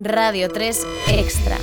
Radio 0.00 0.48
3 0.48 0.86
Extra. 1.08 1.56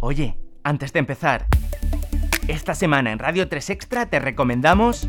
Oye, 0.00 0.36
antes 0.62 0.92
de 0.92 0.98
empezar, 0.98 1.46
esta 2.46 2.74
semana 2.74 3.12
en 3.12 3.18
Radio 3.18 3.48
3 3.48 3.70
Extra 3.70 4.06
te 4.06 4.18
recomendamos 4.18 5.08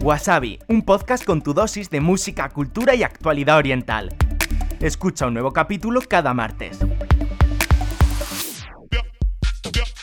Wasabi, 0.00 0.58
un 0.68 0.82
podcast 0.82 1.24
con 1.24 1.42
tu 1.42 1.54
dosis 1.54 1.90
de 1.90 2.00
música, 2.00 2.48
cultura 2.50 2.94
y 2.94 3.02
actualidad 3.02 3.56
oriental. 3.56 4.14
Escucha 4.80 5.26
un 5.26 5.34
nuevo 5.34 5.52
capítulo 5.52 6.00
cada 6.02 6.34
martes. 6.34 6.78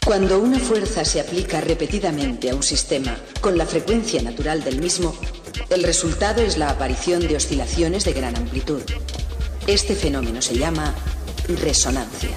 Cuando 0.05 0.39
una 0.39 0.59
fuerza 0.59 1.05
se 1.05 1.21
aplica 1.21 1.61
repetidamente 1.61 2.49
a 2.49 2.55
un 2.55 2.63
sistema 2.63 3.15
con 3.39 3.57
la 3.57 3.65
frecuencia 3.65 4.21
natural 4.21 4.63
del 4.63 4.81
mismo, 4.81 5.15
el 5.69 5.83
resultado 5.83 6.41
es 6.41 6.57
la 6.57 6.69
aparición 6.69 7.27
de 7.27 7.35
oscilaciones 7.35 8.05
de 8.05 8.13
gran 8.13 8.35
amplitud. 8.35 8.81
Este 9.67 9.95
fenómeno 9.95 10.41
se 10.41 10.57
llama 10.57 10.93
resonancia. 11.47 12.29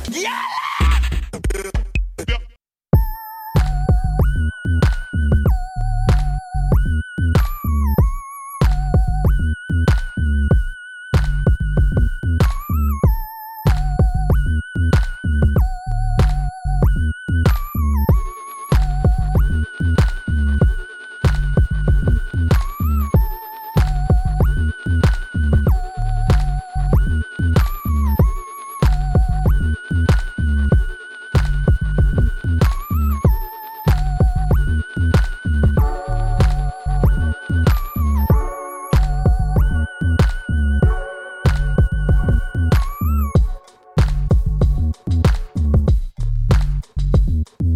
Mm-hmm. 47.46 47.75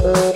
Thank 0.00 0.27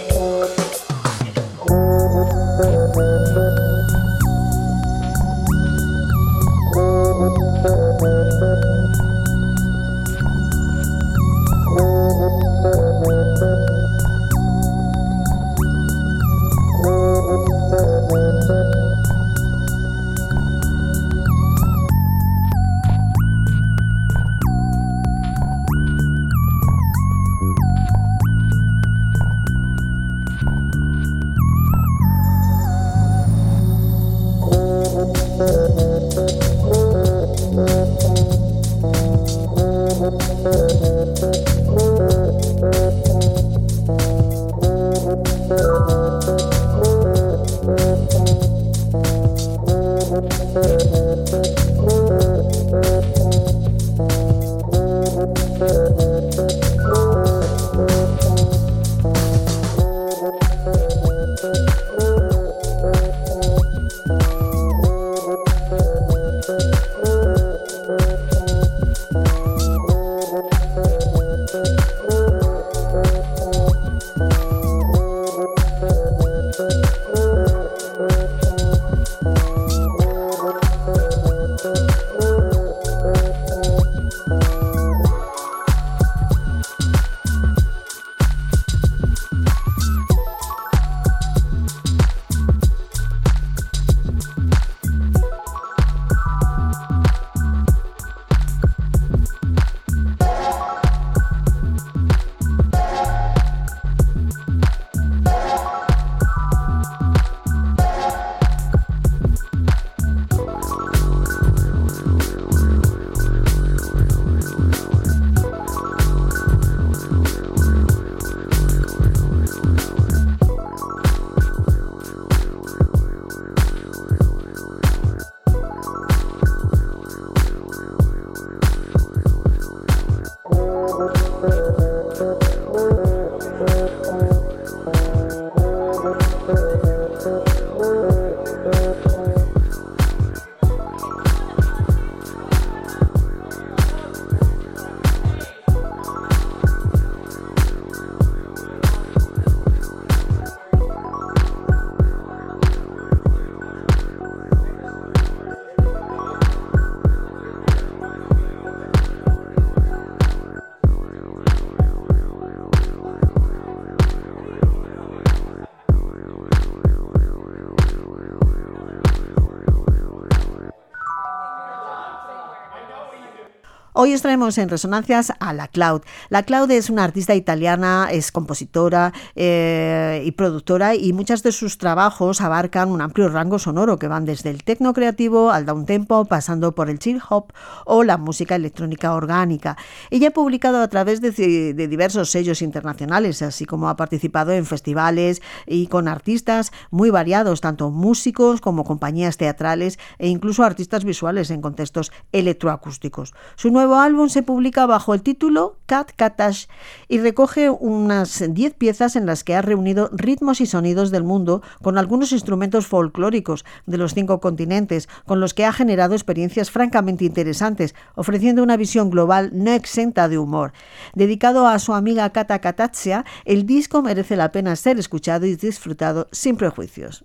Hoy 174.04 174.10
extraemos 174.10 174.58
en 174.58 174.68
Resonancias 174.68 175.32
a 175.38 175.52
La 175.52 175.68
Cloud. 175.68 176.02
La 176.28 176.42
Cloud 176.42 176.72
es 176.72 176.90
una 176.90 177.04
artista 177.04 177.36
italiana, 177.36 178.08
es 178.10 178.32
compositora 178.32 179.12
eh, 179.36 180.24
y 180.26 180.32
productora 180.32 180.96
y 180.96 181.12
muchos 181.12 181.44
de 181.44 181.52
sus 181.52 181.78
trabajos 181.78 182.40
abarcan 182.40 182.90
un 182.90 183.00
amplio 183.00 183.28
rango 183.28 183.60
sonoro 183.60 184.00
que 184.00 184.08
van 184.08 184.24
desde 184.24 184.50
el 184.50 184.64
tecno 184.64 184.92
creativo 184.92 185.52
al 185.52 185.66
down 185.66 185.86
tempo, 185.86 186.24
pasando 186.24 186.74
por 186.74 186.90
el 186.90 186.98
chill 186.98 187.22
hop 187.30 187.52
o 187.84 188.02
la 188.02 188.18
música 188.18 188.56
electrónica 188.56 189.14
orgánica. 189.14 189.76
Ella 190.10 190.30
ha 190.30 190.32
publicado 190.32 190.82
a 190.82 190.88
través 190.88 191.20
de, 191.20 191.30
de 191.30 191.86
diversos 191.86 192.28
sellos 192.28 192.60
internacionales, 192.60 193.40
así 193.40 193.66
como 193.66 193.88
ha 193.88 193.94
participado 193.94 194.50
en 194.50 194.66
festivales 194.66 195.42
y 195.64 195.86
con 195.86 196.08
artistas 196.08 196.72
muy 196.90 197.10
variados, 197.10 197.60
tanto 197.60 197.92
músicos 197.92 198.60
como 198.60 198.82
compañías 198.82 199.36
teatrales 199.36 200.00
e 200.18 200.26
incluso 200.26 200.64
artistas 200.64 201.04
visuales 201.04 201.52
en 201.52 201.60
contextos 201.60 202.10
electroacústicos. 202.32 203.32
Su 203.54 203.70
nuevo 203.70 203.91
álbum 203.96 204.28
se 204.28 204.42
publica 204.42 204.86
bajo 204.86 205.14
el 205.14 205.22
título 205.22 205.76
Cat 205.86 206.12
Katash 206.16 206.66
y 207.08 207.18
recoge 207.18 207.70
unas 207.70 208.42
10 208.48 208.74
piezas 208.74 209.16
en 209.16 209.26
las 209.26 209.44
que 209.44 209.54
ha 209.54 209.62
reunido 209.62 210.08
ritmos 210.12 210.60
y 210.60 210.66
sonidos 210.66 211.10
del 211.10 211.24
mundo 211.24 211.62
con 211.82 211.98
algunos 211.98 212.32
instrumentos 212.32 212.86
folclóricos 212.86 213.64
de 213.86 213.98
los 213.98 214.14
cinco 214.14 214.40
continentes, 214.40 215.08
con 215.26 215.40
los 215.40 215.54
que 215.54 215.64
ha 215.64 215.72
generado 215.72 216.14
experiencias 216.14 216.70
francamente 216.70 217.24
interesantes, 217.24 217.94
ofreciendo 218.14 218.62
una 218.62 218.76
visión 218.76 219.10
global 219.10 219.50
no 219.52 219.72
exenta 219.72 220.28
de 220.28 220.38
humor. 220.38 220.72
Dedicado 221.14 221.66
a 221.66 221.78
su 221.78 221.94
amiga 221.94 222.30
Kata 222.30 222.60
Katatsia, 222.60 223.24
el 223.44 223.66
disco 223.66 224.02
merece 224.02 224.36
la 224.36 224.52
pena 224.52 224.76
ser 224.76 224.98
escuchado 224.98 225.46
y 225.46 225.56
disfrutado 225.56 226.28
sin 226.32 226.56
prejuicios. 226.56 227.24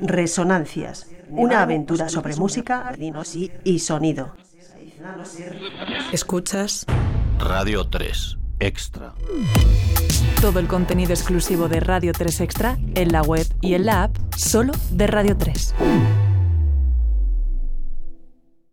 Resonancias, 0.00 1.08
una 1.28 1.62
aventura 1.62 2.08
sobre 2.08 2.36
música, 2.36 2.92
y 3.64 3.78
sonido. 3.78 4.34
Escuchas 6.12 6.86
Radio 7.38 7.88
3 7.88 8.38
Extra. 8.58 9.12
todo 10.40 10.58
el 10.58 10.66
contenido 10.66 11.12
exclusivo 11.12 11.68
de 11.68 11.80
Radio 11.80 12.12
3 12.12 12.40
Extra 12.40 12.78
en 12.94 13.12
la 13.12 13.22
web 13.22 13.46
y 13.60 13.74
en 13.74 13.86
la 13.86 14.04
app 14.04 14.16
solo 14.36 14.72
de 14.90 15.06
Radio 15.06 15.36
3. 15.36 15.74